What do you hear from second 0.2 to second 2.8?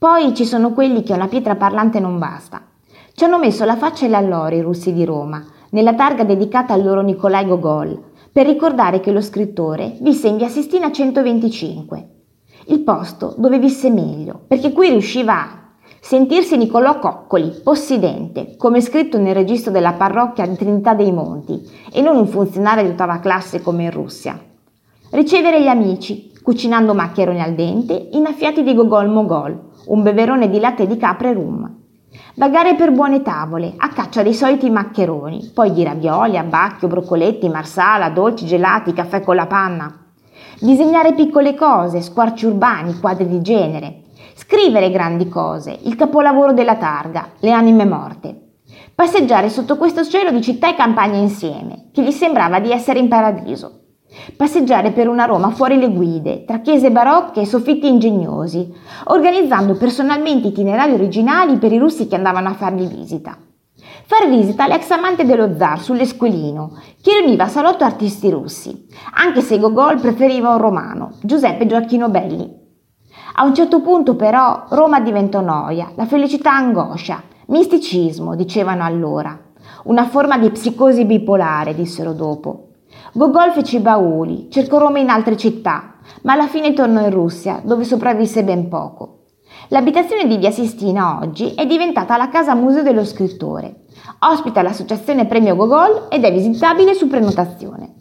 ci sono quelli che una pietra parlante non basta.